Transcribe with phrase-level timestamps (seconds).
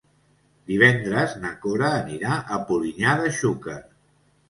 [0.71, 3.81] Divendres na Cora anirà a Polinyà de Xúquer.